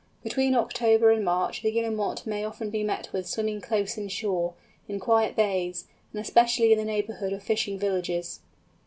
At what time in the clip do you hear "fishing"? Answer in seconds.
7.43-7.77